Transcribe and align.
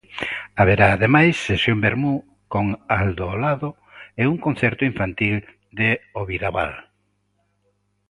Haberá 0.59 0.87
ademais 0.91 1.33
sesión 1.47 1.77
vermú 1.87 2.13
con 2.53 2.65
Aldaolado 2.97 3.69
e 4.21 4.23
un 4.33 4.37
concerto 4.45 4.81
infantil 4.91 5.35
de 5.79 5.89
Oviraval. 6.21 6.73